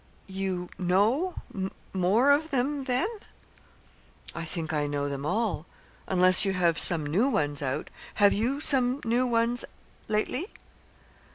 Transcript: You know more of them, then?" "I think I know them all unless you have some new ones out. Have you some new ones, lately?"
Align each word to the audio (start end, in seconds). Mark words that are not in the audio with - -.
You 0.25 0.67
know 0.79 1.35
more 1.93 2.31
of 2.31 2.49
them, 2.49 2.85
then?" 2.85 3.07
"I 4.33 4.43
think 4.45 4.73
I 4.73 4.87
know 4.87 5.07
them 5.07 5.27
all 5.27 5.67
unless 6.07 6.43
you 6.43 6.53
have 6.53 6.79
some 6.79 7.05
new 7.05 7.29
ones 7.29 7.61
out. 7.61 7.91
Have 8.15 8.33
you 8.33 8.59
some 8.61 9.01
new 9.05 9.27
ones, 9.27 9.63
lately?" 10.07 10.47